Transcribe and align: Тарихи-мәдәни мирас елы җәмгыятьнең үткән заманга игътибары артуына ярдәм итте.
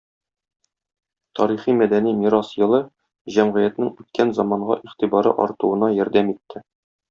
Тарихи-мәдәни 1.39 2.15
мирас 2.23 2.49
елы 2.63 2.81
җәмгыятьнең 3.37 3.93
үткән 3.95 4.35
заманга 4.41 4.81
игътибары 4.83 5.39
артуына 5.49 5.95
ярдәм 6.03 6.37
итте. 6.37 6.69